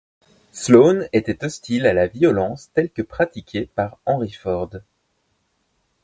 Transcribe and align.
Sloan 0.51 1.07
était 1.13 1.45
hostile 1.45 1.85
à 1.85 1.93
la 1.93 2.07
violence 2.07 2.71
telle 2.73 2.89
que 2.89 3.03
pratiquée 3.03 3.69
par 3.75 3.99
Henry 4.07 4.31
Ford. 4.31 4.77